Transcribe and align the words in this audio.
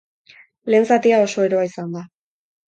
Lehen 0.75 0.87
zatia 0.95 1.19
oso 1.27 1.45
eroa 1.49 1.67
izan 1.69 1.93
da. 1.99 2.05